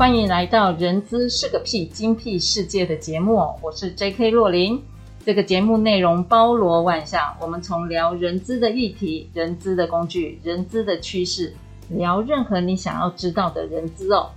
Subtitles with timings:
[0.00, 4.30] 欢迎来到《人资是个屁精辟世界》的节目，我是 J.K.
[4.30, 4.82] 洛琳。
[5.26, 11.54] 这个节目内容包罗万象，我们从聊人资的议题、人资的工具、人资的趋势，
[11.90, 14.30] 聊任何你想要知道的人资哦。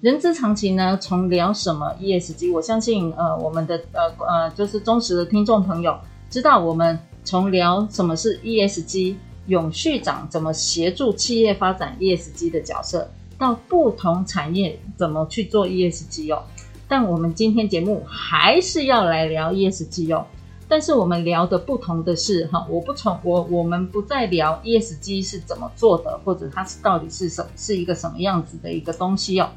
[0.00, 5.94] 人资常情呢，从聊什么 ESG，我相信呃，我们的呃呃，就是忠实的听众朋友
[6.30, 9.16] 知道，我们从聊什么是 ESG，
[9.48, 13.06] 永续长怎么协助企业发展 ESG 的角色。
[13.42, 16.44] 到不同产业怎么去做 ESG 哦？
[16.86, 20.24] 但我们今天节目还是要来聊 ESG 哦。
[20.68, 29.50] 但是我们聊的不同的是哈，我不从我我们不再聊 ESG 是怎么做的，或者它是到底是什是一个什么样子的一个东西哦。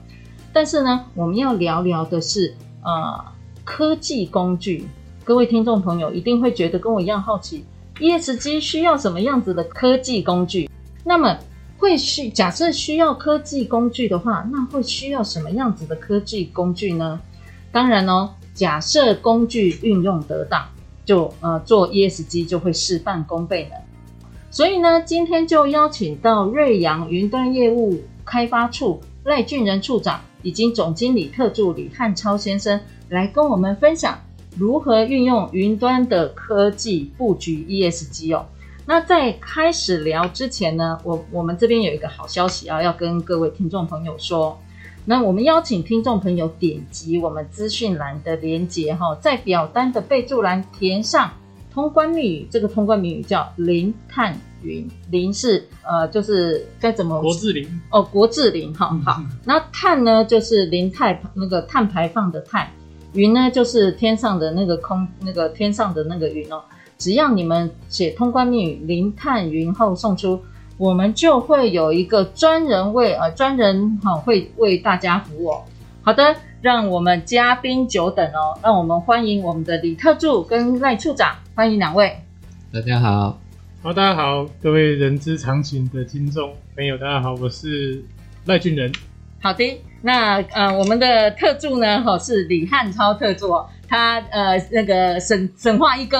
[0.51, 3.23] 但是呢，我们要聊聊的是呃
[3.63, 4.87] 科技工具。
[5.23, 7.63] 各位听众朋友一定会觉得跟我一样好奇
[7.99, 10.67] ，ESG 需要什么样子的科技工具？
[11.03, 11.37] 那么。
[11.85, 17.21] 会需假设需要科技工具的话，那会需要什么样子的科技工具呢？
[17.71, 20.67] 当然哦，假设工具运用得当，
[21.05, 23.77] 就呃做 ESG 就会事半功倍了。
[24.49, 34.19] 所以呢，今天就邀请到瑞阳云端业务开发处赖俊仁处长以及总经理特助李汉超先生来跟我们分享
[34.57, 38.47] 如何运用云端的科技布局 ESG 哦。
[38.87, 44.57] 那在开始聊之前呢，我我们这边有一个好消息啊，要跟各位听众朋友说。
[45.07, 51.31] 那我们邀请听众朋友点击我们资讯栏的连接哈，在表单的备注栏填上
[51.71, 57.21] 通关密语，这个通关密语叫零碳云，零是呃就是该怎么？
[57.21, 59.21] 国字零哦，国字零哈好。
[59.43, 62.67] 那碳呢就是零碳那个碳排放的碳，
[63.13, 66.63] 云呢就是天上的那个空那个天上的那个云哦。
[66.97, 70.41] 只要你们写通关密语“零碳云”后送出，
[70.77, 75.63] 我们就会有一个专人为呃专人哈会为大家服务哦。
[76.01, 82.15] 好的，让我们嘉宾久等哦，让我们欢迎我们的李特助跟赖处长，欢迎两位。
[82.71, 83.39] 大家好，
[83.81, 88.03] 好，大家好，各位人之常情的听众朋友，大家好，我是
[88.45, 88.91] 赖俊仁。
[89.41, 93.67] 好的，那呃我们的特助呢，哈是李汉超特助哦。
[93.87, 96.17] 他呃那个神神话一哥，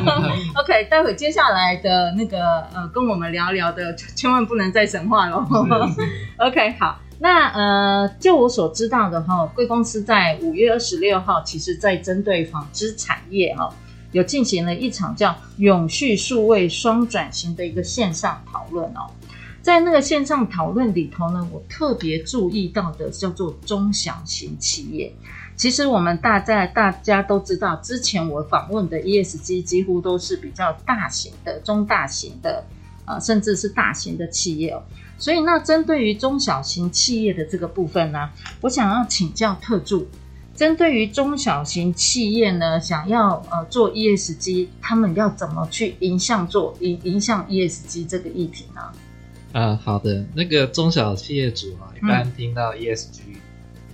[0.60, 5.46] OK，待会接下来的那个呃跟我们聊聊的，千万不能再神话了。
[6.38, 13.68] OK，好，那呃就我所知道的哈，贵公司在五月二十六号，其实在针对纺织产业哈，
[14.12, 19.10] 有进行了一场叫“永续数位双转型”的一个线上讨论哦。
[19.60, 25.12] 在那个线上讨论里头呢，我特别注意到的叫做中小型企业。
[25.58, 32.64] 其实我们大在大家都知道，之前我访问的 ESG 几乎都是比较大型的、中大型的，
[33.04, 34.80] 呃，甚至是大型的企业哦。
[35.18, 38.30] 所以，那针对于中小型企业的这个部分呢，
[38.60, 40.06] 我想要请教特助，
[40.54, 48.80] 针对于中小型企业呢，想要呃做 ESG，他们要怎么去影响做影影响 ESG 这个议题呢？
[49.52, 53.47] 啊，好的，那个中小企业主啊，一般听到 ESG，嗯。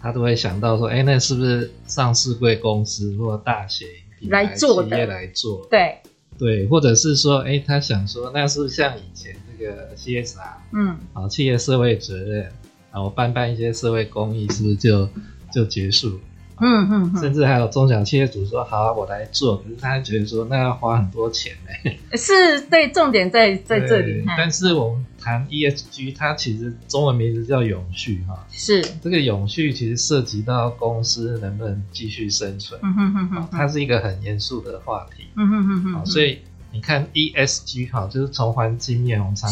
[0.04, 3.88] 他都会想到说，哎，那是不是上市贵公司或大型
[4.20, 5.66] 品牌企业来做？
[5.70, 5.96] 对
[6.38, 10.40] 对，或者是说，哎，他想说，那是像以前那个 CSR，
[10.74, 12.52] 嗯，啊，企业社会责任，
[12.90, 15.08] 啊，我办办一些社会公益，是不是就
[15.50, 16.20] 就结束？
[16.60, 21.90] 嗯嗯，甚至还有中小企业主说，好啊，我来做，可是他觉得说，那要花很多钱呢。
[22.16, 24.22] 是对，重点在在这里。
[24.36, 28.46] 但是我们谈 ESG，它其实中文名字叫永续哈。
[28.52, 32.78] 是这个永续，其实涉及到公司能不能继续生存。
[32.82, 35.24] 嗯哼哼哼，它是一个很严肃的话题。
[35.36, 36.06] 嗯哼哼哼。
[36.06, 36.40] 所以
[36.70, 39.50] 你看 ESG 哈，就是从环境面，我们常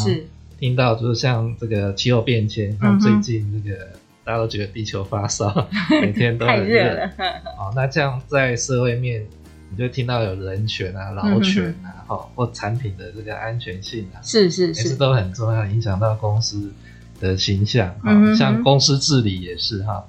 [0.60, 3.88] 听到，就是像这个气候变迁，像最近这个。
[4.24, 5.66] 大家都觉得地球发烧，
[6.00, 6.80] 每天都很热。
[6.80, 7.10] 太热了。
[7.58, 9.26] 哦，那这样在社会面，
[9.72, 16.70] 你就听到有人权啊、劳权啊，哈、嗯，或产品的这个安全性啊，是是是，也是都很重要，影响到公司
[17.18, 17.88] 的形象。
[18.02, 20.04] 哈、嗯，像公司治理也是哈，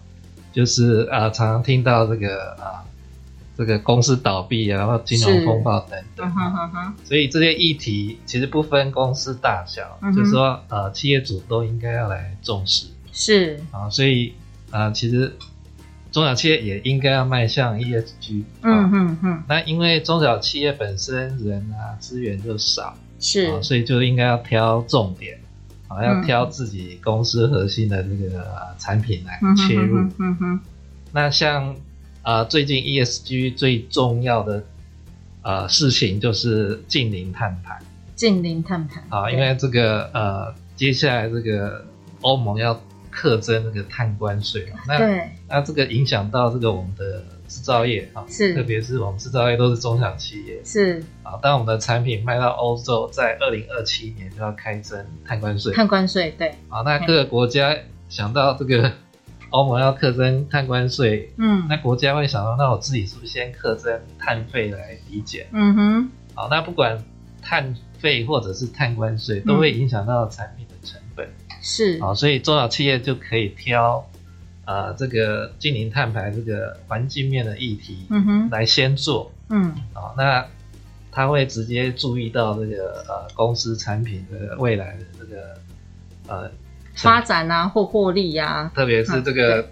[0.51, 2.83] 就是啊，常常听到这个啊，
[3.57, 6.29] 这个公司倒闭，然后金融风暴等等。
[7.05, 12.87] 所以这些议题其实不分公司大小，嗯、就是说呃，企业主都应该要来重视。
[13.13, 14.33] 是啊，所以
[14.71, 15.33] 啊、呃，其实
[16.13, 18.43] 中小企业也应该要迈向 ESG。
[18.61, 19.43] 嗯嗯嗯。
[19.49, 25.39] 那因为中小企业本身人啊资源就少，是、啊，所以就应该要挑重点，
[25.87, 29.97] 啊、呃，要挑自己公司核心的这个、呃、产品来切入。
[29.97, 30.59] 嗯哼，嗯哼。
[31.11, 31.71] 那像
[32.21, 34.63] 啊、呃，最近 ESG 最重要的
[35.41, 37.79] 呃事情就是近零碳排。
[38.15, 39.03] 近零碳排。
[39.09, 41.83] 啊，因为这个呃，接下来这个
[42.21, 42.79] 欧盟要。
[43.13, 45.29] 课征那个碳关税，那对。
[45.47, 48.55] 那这个影响到这个我们的制造业啊，是。
[48.55, 51.03] 特别是我们制造业都是中小企业，是。
[51.21, 56.49] 啊，当我们的产品卖到欧洲，在二零二七年就要开征碳关税，碳关税对。
[56.69, 57.77] 啊，那各个国家
[58.09, 58.91] 想到这个
[59.51, 65.45] 欧盟要课征碳关税，嗯，那国家会想到，那我自己是不是先课征碳费来抵减？
[65.51, 67.03] 嗯哼，好，那不管
[67.41, 70.65] 碳费或者是碳关税，都会影响到产品
[71.63, 71.97] 是。
[71.99, 74.05] 啊，所以中小企业就可以挑，
[74.65, 80.45] 呃，这个净零碳排这个环境面的议题，嗯哼，来先做，嗯，啊，那
[81.09, 85.57] 他会直接注意到这个呃公司产品的未来的这个
[86.27, 86.51] 呃
[86.95, 89.67] 发展啊或获利呀、啊，特别是这个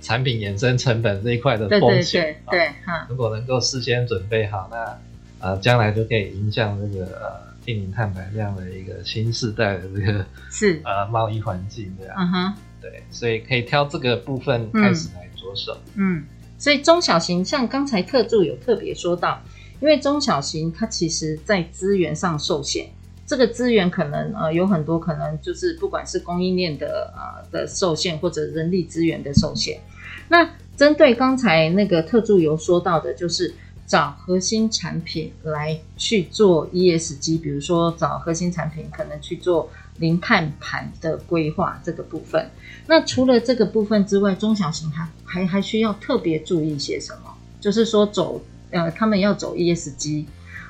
[0.00, 4.98] 产品衍生成本这一块的风险，对对对，对哈，如果能够事先准备好，那
[5.40, 7.53] 呃将来就可以影响这个呃。
[7.64, 10.80] 净零碳排这样的一个新时代的这个是。
[10.84, 16.24] 呃贸易环境这样，嗯哼，对，所以可以挑这个部分开始来着手，嗯，嗯，
[16.58, 19.40] 所以中小型像刚才特助有特别说到，
[19.80, 22.88] 因为中小型它其实在资源上受限，
[23.26, 29.80] 这个资源可能呃有很多可能就是不管是供应链的呃的受限或者人力资源的受限，
[30.28, 33.54] 那针对刚才那个特助有说到的就是。
[33.86, 42.50] 找核心产品来去做 ESG，比如说找核心产品可能去做零碳盘的规划这个部分。
[42.86, 47.34] 那除了这个部分之外，中小型还还还需要特别注意些什么？
[47.60, 48.40] 就是说走
[48.70, 50.24] 呃，他们要走 ESG，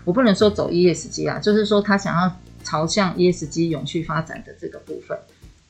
[0.04, 5.16] 我不能说走 ESG 啊，就是说他想要朝向 ESG 永续发展的这个部分。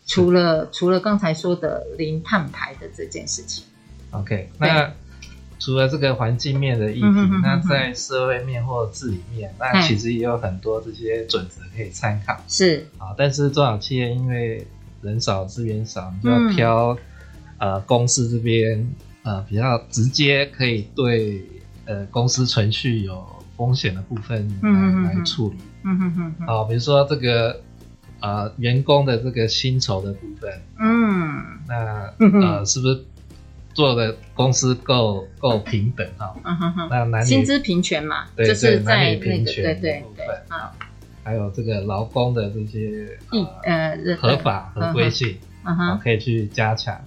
[0.06, 3.64] 除了除了刚才说的零碳排的这件事情
[4.12, 4.90] ，OK，那。
[5.58, 12.36] 除了这个环境面的议题，嗯、哼哼哼那在社会面或治理面，嗯、那其实也有很多这些准则可以参考。
[12.48, 14.66] 是啊，但是中小企业因为
[15.00, 16.98] 人少资源少，你就要挑、
[17.58, 18.86] 嗯、呃公司这边
[19.22, 21.42] 呃比较直接可以对
[21.86, 23.24] 呃公司存续有
[23.56, 25.56] 风险的部分来、来处理。
[25.84, 26.46] 嗯哼哼哼。
[26.46, 27.60] 啊，比如说这个
[28.20, 33.04] 呃员工的这个薪酬的部分，嗯，那呃是不是？
[33.74, 39.74] 做的公司够够平等哈，嗯哼哼，那男女薪资平权嘛，对就是在那个对对
[40.16, 40.72] 对啊，
[41.24, 43.18] 还有这个劳工的这些
[43.64, 46.98] 呃合法合规性，嗯哼，可以去加强，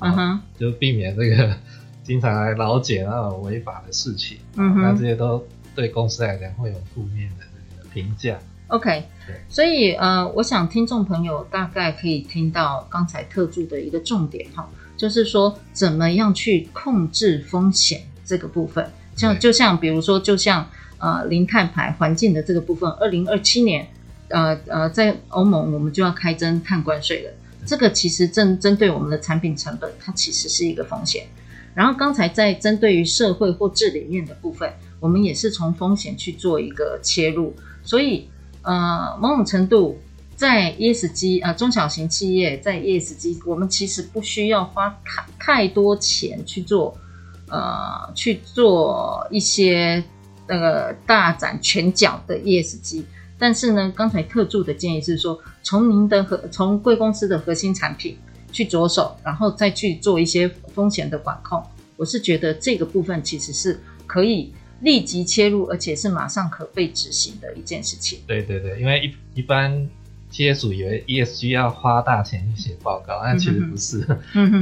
[0.00, 1.56] 嗯哼，就避免这个
[2.02, 5.46] 经常来劳检那种违法的事情，嗯哼，那这些都
[5.76, 8.36] 对公司来讲会有负面的这个评价。
[8.68, 14.68] OK，对，所以呃，我想听众朋友大概可以听到刚才特助的一个重点哈。
[14.96, 18.90] 就是说，怎么样去控制风险这个部分？
[19.14, 23.86] 像就像比如说，就像呃零碳排环境的这个部分，二零二七年，
[24.28, 27.30] 呃呃，在欧盟我们就要开征碳关税了。
[27.66, 31.26] 这个其实针针对我们的产品成本，它其实是一个风险。
[31.74, 37.54] 然后刚才在针对于社会或治理面的部分，我们也是从风险去做一个切入。
[37.82, 38.28] 所以
[38.62, 39.98] 呃，某种程度。
[40.36, 46.94] 在 ESG 啊，中小型企业在 ESG，我们其实不需要花太太多钱去做，
[47.48, 50.04] 呃，去做一些
[50.46, 53.02] 那个大展拳脚的 ESG。
[53.38, 58.18] 但是呢，刚才特助的建议是说，从您的核，从贵公司的核心产品
[58.52, 61.62] 去着手，然后再去做一些风险的管控。
[61.96, 68.18] 我是觉得这个部分其实是可以立即切入，而且是马上可被执行的一件事情。
[68.26, 69.88] 对对对，因为一一般。
[70.36, 74.02] 企业主以为 ESG 要花大钱去写报告，但其实不是。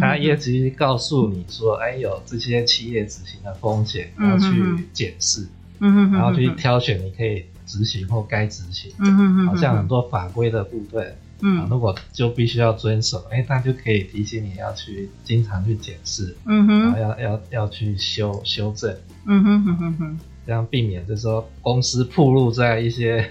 [0.01, 5.49] 他 ESG 告诉你说，哎，有这些企业执行的风险，要去检视，
[5.81, 8.89] 嗯，然后去挑选你可以执行或该执行。
[8.93, 8.99] 的。
[9.01, 23.29] 嗯，好像很多法规的部分，嗯，如果就必须要遵守，哎，那就可以提醒你要去经常去检视，嗯哼，然后要要要去修修正，嗯哼哼哼哼，这样避免就是说公司暴露在一些。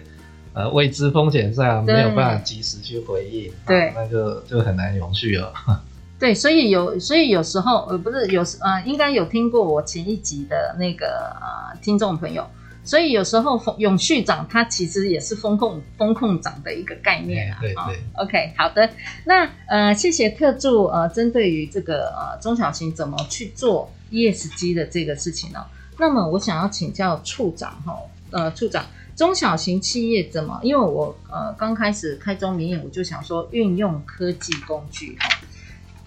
[0.53, 5.53] 呃，未知风险上没有办法及时去回应，对，啊、那就就很难永续了。
[6.19, 12.47] 对，所以有，所以有时候呃，不是有时呃，应该有听过我前一集的那个呃听众朋友，
[12.83, 17.57] 所以有时候永续长它其实也是风控风控长的一个概念啊。
[17.59, 18.23] 对对，对、哦。
[18.23, 18.89] OK，好的。
[19.25, 25.65] 那呃，谢谢特助呃，针对于这个呃中小型怎么去做 ESG 的这个事情呢、哦？
[25.97, 27.99] 那么我想要请教处长哈、哦，
[28.31, 30.59] 呃，处长，中小型企业怎么？
[30.63, 35.17] 因为我呃刚开始开宗明义，我就想说运用科技工具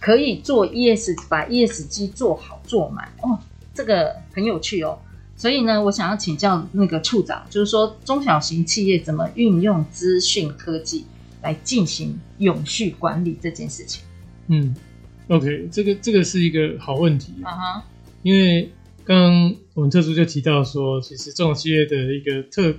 [0.01, 3.39] 可以做 ES 把 ESG 做好做满哦，
[3.73, 4.99] 这个很有趣哦。
[5.37, 11.05] 所以呢，我想要请教那个处长，就是说中小型企业怎么运用资讯科技
[11.43, 14.03] 来进行永续管理这件事情。
[14.49, 14.75] 嗯
[15.29, 17.85] ，OK，这个这个是一个好问题啊哈，
[18.23, 18.73] 因为
[19.05, 22.75] 刚刚我们特殊就提到说，其实中小企业的一个特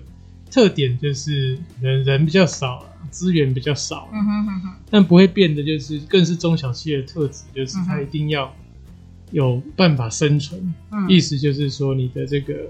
[0.52, 8.54] 特点就是人人比较少，资源比较少，嗯哼哼哼，但不会变的就是，更是中小企业的特质，就是它一定要。
[9.32, 12.70] 有办法生存，嗯，意思就是说，你的这个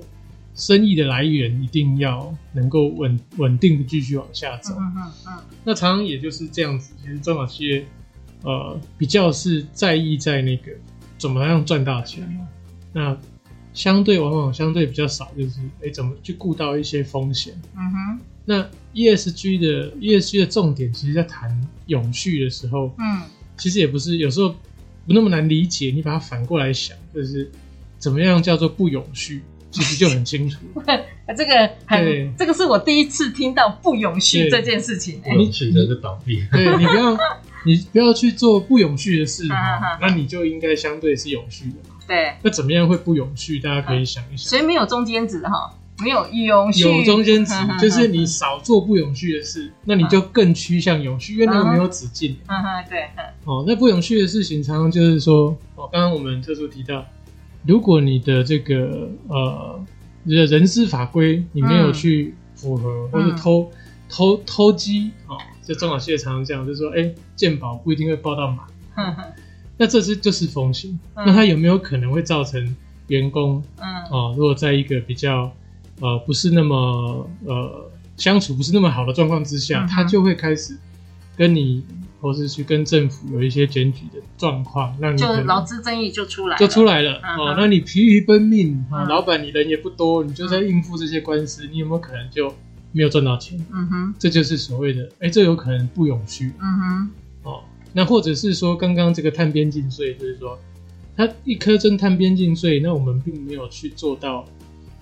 [0.55, 4.73] 生意的来源一定要能够稳稳定的继续往下走。
[4.79, 5.33] 嗯嗯嗯。
[5.63, 7.85] 那常常也就是这样子，其实中小企业
[8.41, 10.71] 呃比较是在意在那个
[11.19, 12.47] 怎么样赚大钱，嗯，
[12.91, 13.17] 那
[13.77, 17.53] 相对往往相对比较少，就是哎、欸、怎么去顾到一些风险。
[17.77, 18.19] 嗯哼。
[18.45, 21.55] 那 ESG 的 ESG 的重点，其实在谈
[21.85, 23.21] 永续的时候，嗯，
[23.57, 24.55] 其实也不是有时候。
[25.05, 27.49] 不那么难理解，你把它反过来想，就是
[27.97, 29.41] 怎么样叫做不永续，
[29.77, 30.57] 其实就很清楚。
[31.37, 35.21] 这个很，这个是我第一次听到不永续这件事情。
[35.25, 36.43] 永续就是倒闭。
[36.51, 37.17] 对，你不要，
[37.65, 39.45] 你不要去做不永续的事，
[40.01, 41.95] 那你就应该相对是永续的嘛。
[42.07, 42.33] 对。
[42.41, 43.59] 那怎么样会不永续？
[43.59, 44.49] 大家可以想一想。
[44.49, 45.73] 所以没有中间值哈。
[45.99, 52.37] 没有永续，有中间值， 就是你少做不永续的事，那你就更趋向永续，因为那个没有止境。
[52.45, 53.05] 嗯哼，对。
[53.45, 57.03] 哦，那不永续的事情，常常就是说，哦，刚刚我们特殊提到，
[57.67, 59.79] 如果你的这个呃，
[60.23, 63.69] 你的人事法规你没有去符合，或者偷
[64.09, 68.65] 偷偷鸡，哦，就中小企业常常这样，就是说，哎，健保不一定会报到满，
[69.77, 72.75] 那这是就是风险，那它有没有可能会造成
[73.07, 75.51] 员工，嗯，哦，如果在一个比较
[75.99, 80.77] 呃，不是那么呃相处不是那么好的状况之下，嗯、他就会开始
[81.35, 81.83] 跟你，
[82.19, 87.55] 或是去跟政府有一些检举的状况，让你就劳资争议就出来了，就出来了、嗯、哦。
[87.57, 92.53] 那你疲于奔命啊，嗯、老板你人也不多，你就在应付这些官司，嗯、你有没有可能就
[92.91, 93.59] 没有赚到钱？
[93.71, 96.51] 嗯哼，这就是所谓的，哎、欸，这有可能不永续。
[96.59, 97.09] 嗯哼，
[97.43, 100.57] 哦，那或者是说，刚刚这个碳边境税，就是说，
[101.15, 104.45] 它一颗征碳边境税，那我们并没有去做到。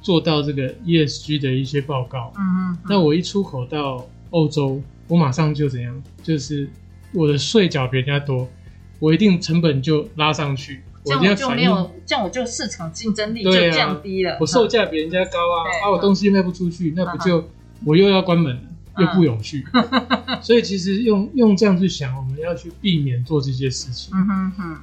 [0.01, 6.03] 做到这个 ESG 的一些报告，嗯嗯，嗯，那我一出口到欧洲，我马上就怎样？
[6.21, 6.69] 就是
[7.15, 8.47] 我的税缴比人家多，
[8.99, 14.33] 我一定成本就拉上去，这样我就没有，这样我就市场竞争力就降低了。
[14.33, 17.49] 啊、我售价比人家高啊，把、啊、我东西卖不出去，那不就
[17.85, 18.61] 我又要关门了，
[18.99, 19.65] 又不永续。
[19.73, 24.13] 嗯、 所以其实用用这样去想，我们要去避免做这些事情。
[24.13, 24.77] 嗯哼哼。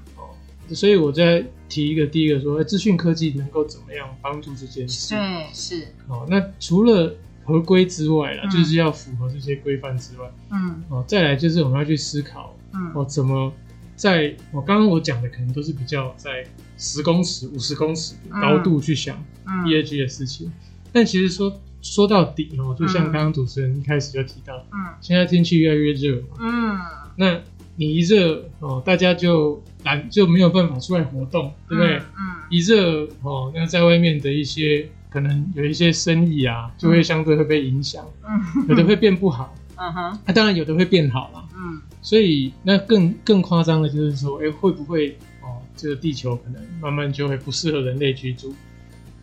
[0.73, 5.15] 所以我再提一个，第一个说，资讯科技能够怎么样帮助这件事？
[5.15, 5.89] 对，是。
[6.09, 13.53] 哦，那除了合规之外啦，嗯、就是要符合这些规范之外，嗯，哦，再来就是我们要去思考，嗯，哦，怎么
[13.97, 16.45] 在我刚刚我讲的可能都是比较在
[16.79, 20.53] 十公尺、五十公尺高度去想 ESG 的事情，嗯嗯、
[20.93, 26.79] 但其实说说到底哦，就像刚刚主持人一开始就提到，嗯，现在天气越来越热嘛，嗯，
[27.17, 27.41] 那
[27.77, 29.63] 你一热哦，大家就。
[29.85, 31.97] 懒就没有办法出来活动，对不对？
[31.97, 32.35] 嗯，嗯。
[32.51, 48.55] 一热哦，那在外面的一些可能有一些生意啊，就会相对会被影响，嗯，有的会变不好， 嗯哼，那、啊、当然有的会变好了，嗯，所以那更更夸张的就是说，哎，会不会哦，这个地球可能慢慢就会不适合人类居住，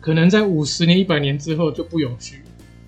[0.00, 2.40] 可能在五十年、一百年之后就不永续。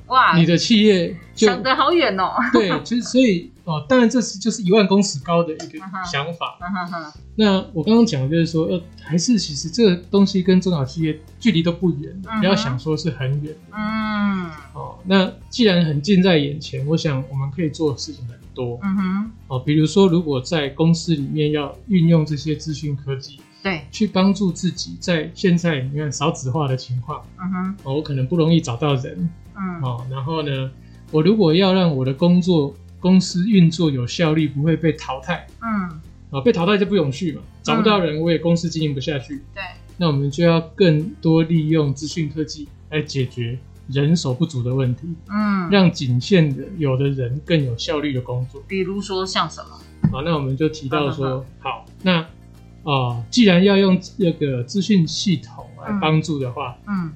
[0.07, 2.35] 哇，你的企业就想得好远哦。
[2.53, 5.79] 对，其实所以哦，当然这是就是一万公尺高的一个
[6.11, 6.59] 想法。
[7.35, 13.55] 那我刚刚讲的就是说，呃，还是其实这个东西跟中小企业距离都不远，不要想说是很远。
[13.71, 14.51] 嗯。
[14.75, 18.79] 哦，那既然很近在眼前，我想我们可以做的事情很多。
[18.83, 19.31] 嗯哼。
[19.47, 29.31] 哦，比如说，如果在公司里面要运用这些资讯科技，对，去帮助自己在现在你看少子化的情况，嗯哼，哦，我可能不容易找到人。
[29.63, 30.71] 嗯，好，然后呢，
[31.13, 36.01] 我如果要让我的工作公司运作有效率，不会被淘汰，嗯，
[36.31, 39.63] 啊，被淘汰就不永续嘛，找不到人，我也公司经营不下去，对，
[39.97, 49.79] 那我们就要更多利用资讯科技来解决人手不足的问题，嗯，让仅限的有的人更有效率的工作，比如说像什么？
[50.11, 52.27] 好，那我们就提到说，好，那
[52.85, 57.13] 啊，既然要用这个资讯系统来帮助的话，嗯。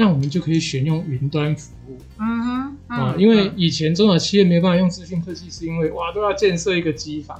[0.00, 1.98] 那我们就可以选用云端服务。
[2.18, 7.38] 嗯哼，啊，因为以前中小企业没办法用资讯科技，是因为哇都要建设一个机房，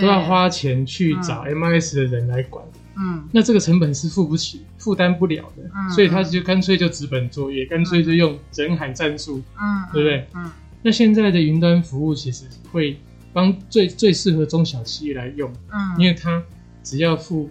[0.00, 2.64] 都要花钱去找 MIS 的人来管。
[2.96, 10.26] 嗯，那这个成本是付不起、负担不了的，嗯、所以他就干脆就纸本作业，干、嗯、脆就用人海战术，嗯，对不对？
[10.34, 10.50] 嗯，
[10.82, 12.96] 那现在的云端服务其实会
[13.32, 16.42] 帮最最适合中小企业来用，嗯，因为它
[16.82, 17.48] 只要付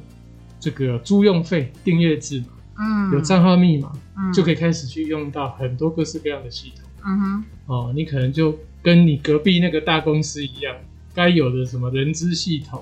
[0.60, 2.48] 这个租用费、订阅制嘛，
[2.80, 10.76] 嗯，有账号密码，嗯，就可以开始去用到很多各式各样的系统，嗯哼，哦，你可能就跟你隔壁那个大公司一样，
[11.14, 12.82] 该有的什么人资系统。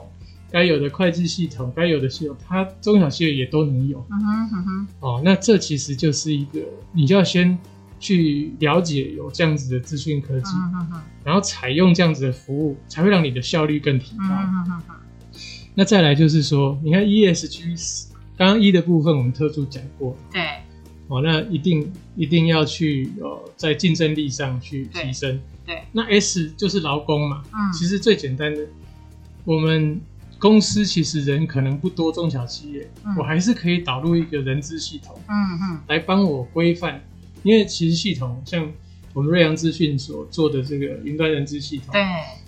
[0.53, 4.05] 该有的会计系统，该有的系统，它中小企业也都能有。
[4.11, 4.87] 嗯哼，嗯哼。
[4.99, 6.59] 哦，那这其实就是一个，
[6.91, 7.57] 你就要先
[8.01, 14.25] 去了解有这样子的资讯科技，嗯哼，然后采用这样子的服务，才会让你的效率更提高。
[14.25, 14.81] 嗯哼，
[15.73, 20.17] 那再来就是说，你看 ESG，刚刚一的部分我们特殊讲过。
[20.33, 20.41] 对。
[21.11, 25.39] 哦，那一定一定要去呃，在竞争力上去提升。
[25.65, 25.75] 对。
[25.75, 27.43] 对那 S 就是劳工嘛。
[27.53, 27.71] 嗯。
[27.73, 28.65] 其实最简单的，
[29.43, 30.01] 我们。
[30.41, 36.99] 公司其实人可能不多，中小企业，嗯、我还是可以导入一个人资系统，嗯嗯，来帮我规范。
[37.43, 38.67] 因为其实系统像
[39.13, 42.01] 我们瑞阳资讯所做的这个云端人资系统，对，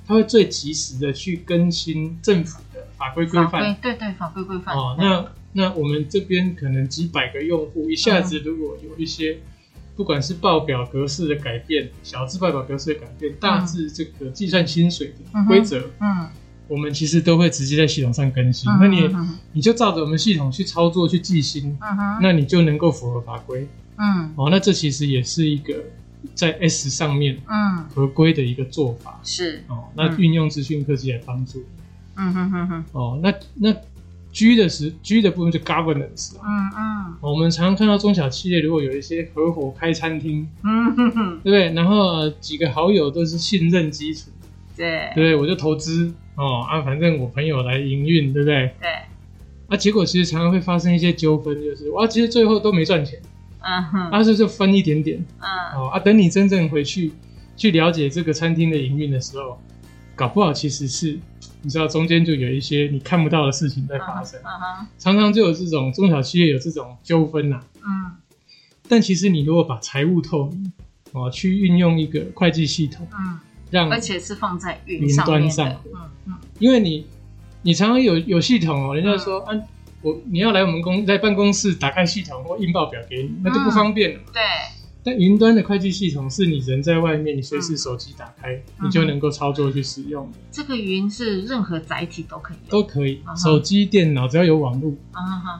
[0.07, 4.75] 它会最及时的去更新政府的法规规范，对对，法规规范。
[4.75, 9.37] 哦，那那我们这边可能几百个用户，一下子如果有一些，
[9.95, 16.21] 不管是报表格式的改变，小字报表格式的改变，大致这个计算薪水的规则，嗯。
[16.21, 16.27] 嗯
[16.69, 19.01] 我们其实都会直接在系统上更新，那你
[19.51, 21.77] 你就照着我们系统去操作去记薪，
[22.21, 23.67] 那你就能够符合法规。
[23.97, 25.83] 嗯，哦，那这其实也是一个
[26.33, 29.19] 在 S 上面嗯合规的一个做法。
[29.23, 31.63] 是哦，那运用资讯科技来帮助。
[32.15, 32.85] 嗯哼哼哼。
[32.93, 33.75] 哦，那那
[34.33, 37.15] G 的是 G 的部分就 Governance 嗯嗯。
[37.21, 41.71] 我们常常看到中小企业如果有一些合伙开餐厅，嗯哼哼，对不对？
[41.73, 44.31] 然后几个好友都是信任基础。
[44.75, 48.71] 对对，我就投资哦啊，反正我朋友来营运，对不对？
[48.81, 48.89] 对。
[49.67, 53.19] 啊，结果其实常常会发生一些纠纷，就是哇，其实最后都没赚钱，
[53.61, 57.11] 嗯哼，啊，这就分一点点，嗯，哦啊，等你真正回去
[57.55, 59.61] 去了解这个餐厅的营运的时候，
[60.15, 61.19] 搞不好其实是
[61.61, 64.39] 你知道中间就有一些你看不到的事情在发生，
[64.99, 68.11] 常常就有这种中小企业有这种纠纷呐，嗯，
[68.87, 70.71] 但其实你如果把财务透明
[71.13, 73.39] 哦，去运用一个会计系统，嗯。
[73.71, 77.07] 让而且是放在云云端上，嗯嗯，因为你
[77.63, 79.59] 你常常有有系统哦，人家说啊，
[80.03, 84.25] 我你要来我们公在办公室打开系统或印报表给你，那就不方便了嘛。
[84.31, 84.43] 对。
[85.03, 90.37] 但云端的会计系统是你人在外面，你随时手机打开，你就能够操作去使用的。
[90.51, 94.93] 这个云是任何载体都可以用，都可以，手机、电脑只要有网络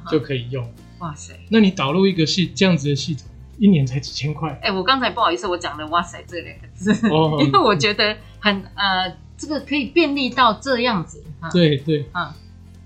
[0.09, 0.67] 就可以用。
[0.99, 1.33] 哇塞！
[1.49, 3.27] 那你导入一个系这样子的系统。
[3.59, 4.59] 一年才几千块。
[4.63, 6.91] 哎，我刚才不好意思，我讲了“哇塞”这两个字，
[7.45, 11.23] 因为我觉得很呃，这个可以便利到这样子。
[11.53, 12.35] 对对，啊，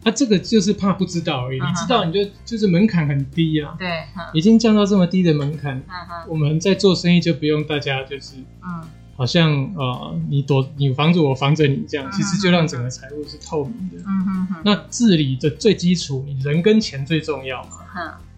[0.08, 1.60] 他这个就是怕不知道而已。
[1.60, 3.76] 你知道，你就就是门槛很低啊。
[3.78, 3.90] 对，
[4.32, 5.84] 已经降到这么低的门槛，
[6.30, 13.98] 我们在做生意就不用大家就是，嗯，好像呃，你躲你防着我，防着你这样，其实就让整个财务是透明的。
[14.08, 14.48] 嗯。
[14.64, 17.72] 那治理的最基础，你人跟钱最重要嘛。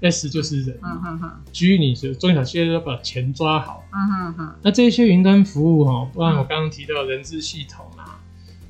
[0.02, 4.56] S 就是人，嗯哼哼，G 你是中小企业要把钱抓好，嗯哼哼。
[4.64, 8.09] 那这些云端服务哈，不然我刚刚提到人资系统啊，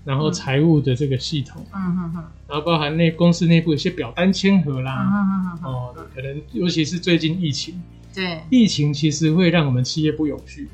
[0.10, 2.12] 然后财务的这个系统，嗯
[2.48, 7.80] 然后包含内公司内部有些表单签核啦，嗯哼哼，哦，可能尤其是最近疫情，
[8.12, 10.68] 对，疫情其实会让我们企业不永续，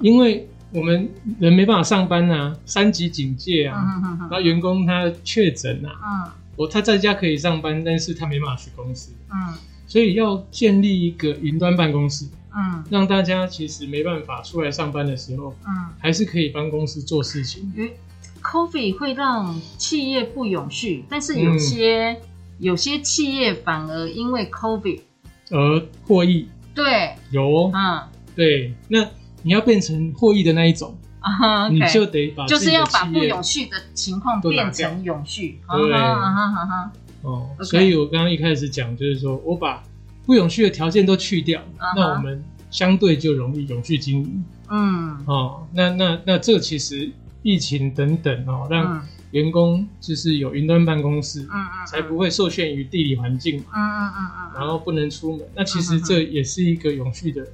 [0.00, 1.08] 因为我们
[1.38, 6.32] 人没办法上班啊，三级警戒啊，然后员工他确诊啊，嗯。
[6.56, 9.12] 我他在家可以上班，但是他没办法去公司。
[9.30, 9.54] 嗯，
[9.86, 12.26] 所以要建立一个云端办公室。
[12.56, 17.70] 嗯，让大家其实没办法出来上班的时候，嗯，还是可以帮公司做事情。
[17.76, 17.92] 因为
[18.46, 22.16] COVID 会让企业不永续，但是有些、嗯、
[22.60, 25.00] 有些企业反而因为 COVID
[25.50, 26.48] 而获益。
[26.74, 27.70] 对，有。
[27.74, 28.02] 嗯，
[28.36, 29.08] 对，那
[29.42, 30.96] 你要变成获益的那一种。
[31.20, 31.70] Uh, okay.
[31.70, 35.92] 你就得把就是要把不永续的情况变成永续，对，
[37.22, 39.82] 哦，所以我刚刚一开始讲就是说我把
[40.24, 41.92] 不永续的条件都去掉，uh huh.
[41.96, 44.44] 那我们相对就容易永续经营。
[44.70, 47.10] 嗯，哦，那那那这其实
[47.46, 57.46] 疫情等等哦，让员工就是有云端办公室，嗯嗯，才不会受限于地理环境，嗯嗯嗯嗯，然后不能出门，那其实这也是一个永续的。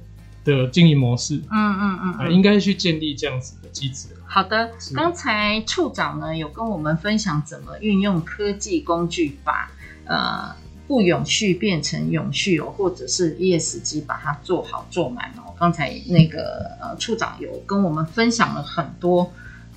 [0.45, 4.09] 的经营模式，嗯嗯嗯，啊，应该去建立这样子的机制。
[4.25, 9.71] 好的，刚才处长呢有跟我们分享怎么运用科技工具把
[10.03, 10.53] 呃
[10.85, 15.53] 不永续变成永续哦，或者是 ESG 把它做好做满哦。
[15.57, 19.31] 刚才那个呃处长有跟我们分享了很多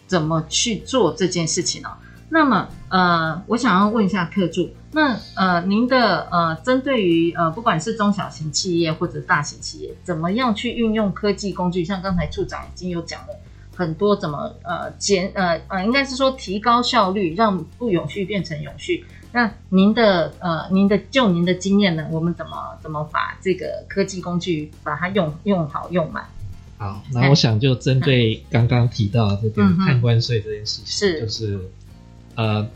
[0.07, 1.91] 怎么去做这件事情哦。
[2.29, 11.85] 那么呃，我想要问一下特助，那呃您的呃针对于呃不管是中小型企业或者大型企业，怎么样去运用科技工具？
[11.85, 13.29] 像刚才处长已经有讲了
[13.77, 19.05] 很多，怎么呃减呃呃应该是说提高效率，让不永续变成永续。
[19.31, 22.09] 那您的呃，您的就您的经验呢？
[22.11, 26.27] 我们怎么怎么把这个科技工具把它用用好用满？
[26.79, 31.59] 好，那我想就针对刚刚提到这个碳关税这件事情，就是
[32.35, 32.69] 呃，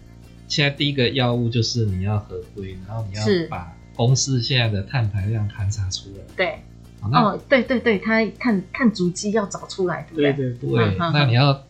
[0.49, 6.25] 现在第一个要务就是你要合规，然后你要把公司现在的碳排量盘查出来。
[6.37, 6.59] 对，
[7.03, 10.33] 哦，对对对，它碳碳足迹要找出来，对不对？
[10.33, 11.65] 对对对，对那你要。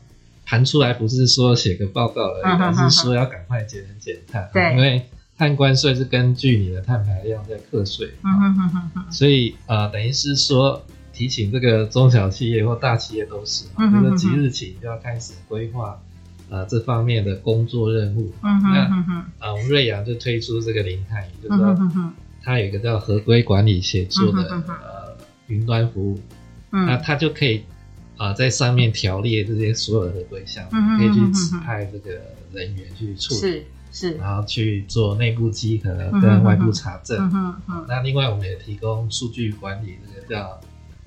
[0.47, 4.51] 盘出来不是说写个报告而已，而、嗯、是说要赶快节能减碳。
[4.53, 5.01] 对，因为
[5.39, 8.11] 碳关税是根据你的碳排量在课税。
[9.13, 10.85] 所以呃，等于是说
[11.21, 14.17] 提醒这个中小企业或大企业都是，嗯哼哼。
[14.17, 16.01] 即日起就要开始规划
[16.49, 18.33] 呃这方面的工作任务。
[18.41, 19.25] 嗯哼哼哼。
[19.39, 25.15] 那啊，我们瑞阳就推出这个零碳，就是说它有一个叫合规管理协作的呃
[25.49, 26.19] 云端服务。
[26.73, 26.87] 嗯。
[26.87, 27.65] 那它就可以。
[28.17, 32.11] 啊、呃，在上面条列这些所有的合规项目，可以去指派这个
[32.53, 37.19] 人员去处理，是是，然后去做内部稽核跟外部查证。
[37.19, 37.87] 嗯嗯嗯。
[37.89, 40.61] 那另外，我们也提供数据管理，这个叫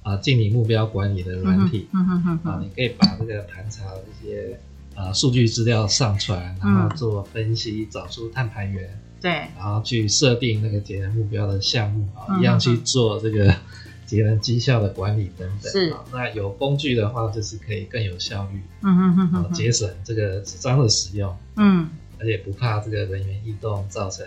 [0.04, 1.88] 啊经理目标管理的软体。
[1.94, 2.52] 嗯嗯嗯。
[2.52, 4.60] 啊，你可以把这个盘查的这些
[4.96, 8.98] 啊数据资料上传，然后做分析，找出碳排源。
[9.20, 9.32] 对。
[9.58, 13.54] 然后去设定那个节能目标的项目啊，一样去做这个。
[14.06, 15.92] 节能绩效的管理等等，是。
[16.12, 21.90] 那有工具的话，就是可以更有效率，嗯哼哼哼，节省这个纸张的使用，嗯，
[22.20, 24.24] 而且不怕这个人员异动造成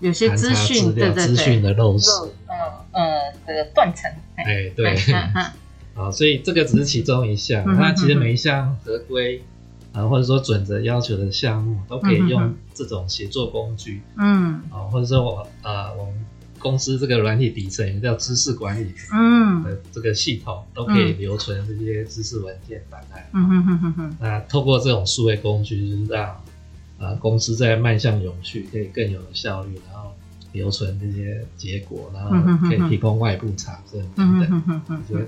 [0.00, 2.10] 有些资讯对对对，资讯的漏失，
[2.46, 4.70] 呃呃，这个断层，哎。
[4.74, 4.96] 对，
[5.94, 9.42] 啊，所以这个只是其中一项，那其实每一项合规
[9.92, 16.14] 啊，或者说准则要求的项目，都可以用这种协作工具，嗯，啊，或者说我啊我们。
[16.62, 23.26] 公司这个软体底层也叫知识管理，嗯，的这个系统都可以留存这些知识文件档案。
[23.32, 24.16] 嗯哼哼哼哼。
[24.20, 26.38] 那透过这种数位工具，就是让
[27.00, 30.12] 呃公司在迈向永续可以更有效率，然后
[30.52, 32.30] 留存这些结果，然后
[32.68, 35.26] 可以提供外部查证等等，这些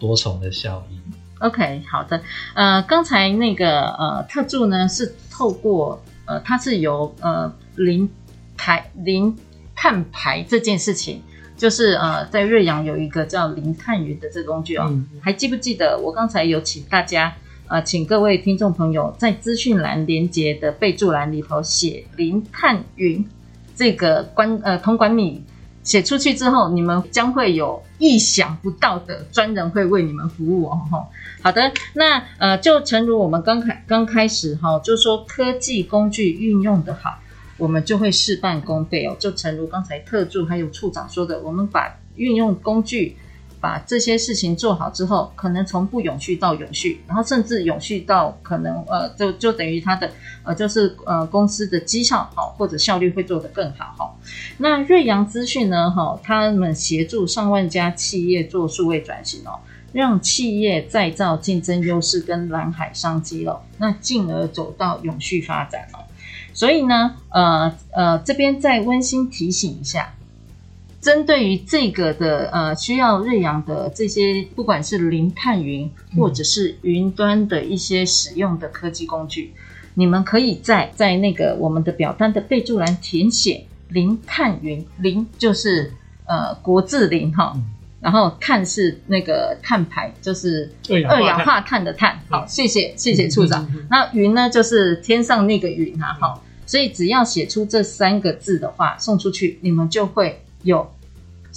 [0.00, 0.98] 多重的效益。
[1.38, 2.20] OK，好的。
[2.54, 8.10] 呃，刚才那个呃特助呢是透过呃它是由呃零
[8.56, 9.36] 排零。
[9.82, 11.22] 碳排这件事情，
[11.56, 17.34] 就是呃，在瑞阳有一个叫零碳云的这个工具哦，嗯、还记不记得我刚才有请大家
[17.70, 23.24] 呃，请各位听众朋友在资讯栏连接的备注栏里头写零碳云
[23.76, 25.40] 这个关呃通关密，
[25.84, 31.06] 写出去之后，你们将会有意想不到的专人会为你们服务哦。
[31.42, 37.20] 好的，那呃，就诚如我们刚开刚开始哈、哦，就说科技工具运用的好。
[37.56, 43.16] 我们就会事半功倍哦，就诚如刚才特助还有处长说的，我们把运用工具，
[43.60, 50.10] 把这些事情做好之后，可能从不永续到永续，然后甚至永续到可能呃，就就等于它的
[50.42, 54.14] 呃，就是呃公司的绩效好或者效率会做得更好哈。
[54.58, 59.60] 那瑞阳资讯呢哈，他们协助上万家企业做数位转型哦，
[59.92, 65.98] 让企业再造竞争优势跟蓝海商机了，那进而走到永续发展了。
[66.52, 70.14] 所以呢，呃呃，这边再温馨提醒一下，
[71.00, 79.60] 针对于这个的呃需要瑞阳的这些，不管是零碳云或者是云端的一些使用的科技工具，嗯、
[79.94, 85.92] 你们可以在在那个我们的表单的备注栏填写零碳云，零就是
[86.26, 87.58] 呃国字零哈，
[88.00, 90.70] 然后碳是那个碳排，就是
[91.08, 92.20] 二氧化碳的碳。
[92.28, 93.66] 好，谢谢谢谢处长。
[93.88, 96.44] 那云呢，就是天上那个云啊，好。
[96.66, 100.90] 所以只要写出这三个字的话，送出去，你们就会有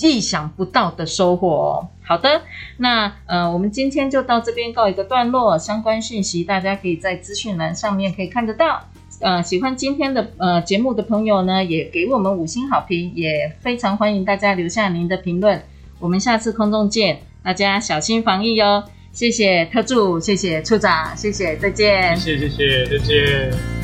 [0.02, 1.88] 意想不到的收获哦。
[2.04, 2.42] 好的，
[2.78, 5.58] 那呃，我们今天就到这边告一个段落。
[5.58, 8.84] 相关讯息大家可以在资讯栏上面可以看得到。
[9.22, 15.64] 呃，喜欢今天的呃节目的朋友呢，也给我们五星好评，也非常欢迎大家留下您的评论。
[16.00, 18.84] 我们下次空中见，大家小心防疫哟。
[19.14, 22.18] 谢谢特助，谢谢处长，谢谢，再见。
[22.18, 23.83] 谢谢谢谢，再见。